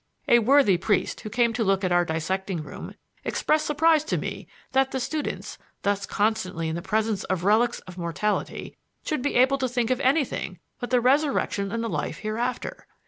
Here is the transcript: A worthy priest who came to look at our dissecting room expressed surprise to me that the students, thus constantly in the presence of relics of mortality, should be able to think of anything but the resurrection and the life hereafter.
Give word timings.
A 0.27 0.39
worthy 0.39 0.77
priest 0.77 1.21
who 1.21 1.29
came 1.29 1.53
to 1.53 1.63
look 1.63 1.83
at 1.83 1.91
our 1.91 2.03
dissecting 2.03 2.63
room 2.63 2.95
expressed 3.23 3.67
surprise 3.67 4.03
to 4.05 4.17
me 4.17 4.47
that 4.71 4.89
the 4.89 4.99
students, 4.99 5.59
thus 5.83 6.07
constantly 6.07 6.67
in 6.67 6.73
the 6.75 6.81
presence 6.81 7.23
of 7.25 7.43
relics 7.43 7.81
of 7.81 7.99
mortality, 7.99 8.75
should 9.05 9.21
be 9.21 9.35
able 9.35 9.59
to 9.59 9.69
think 9.69 9.91
of 9.91 9.99
anything 9.99 10.57
but 10.79 10.89
the 10.89 11.01
resurrection 11.01 11.71
and 11.71 11.83
the 11.83 11.87
life 11.87 12.17
hereafter. 12.17 12.87